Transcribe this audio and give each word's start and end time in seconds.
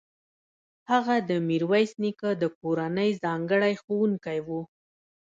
هغه 0.91 1.15
د 1.29 1.31
میرویس 1.49 1.91
نیکه 2.03 2.29
د 2.41 2.43
کورنۍ 2.59 3.11
ځانګړی 3.23 3.73
ښوونکی 3.81 4.39
و. 4.47 4.49